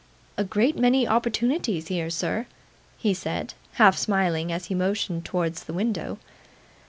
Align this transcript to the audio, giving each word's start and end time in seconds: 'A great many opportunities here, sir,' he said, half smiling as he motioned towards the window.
'A 0.35 0.43
great 0.45 0.75
many 0.75 1.07
opportunities 1.07 1.89
here, 1.89 2.09
sir,' 2.09 2.47
he 2.97 3.13
said, 3.13 3.53
half 3.73 3.95
smiling 3.95 4.51
as 4.51 4.65
he 4.65 4.73
motioned 4.73 5.23
towards 5.23 5.65
the 5.65 5.73
window. 5.73 6.17